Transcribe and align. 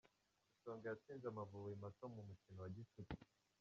Isonga 0.57 0.85
yatsinze 0.91 1.25
Amavubi 1.27 1.73
mato 1.83 2.05
mu 2.15 2.21
mukino 2.29 2.57
wa 2.63 2.69
gicuti 2.75 3.15